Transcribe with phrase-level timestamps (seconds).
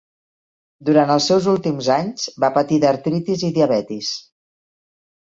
[0.89, 4.15] Durant els seus últims anys, va patir d'artritis i diabetis.